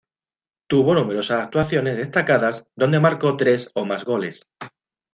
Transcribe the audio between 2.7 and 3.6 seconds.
donde marcó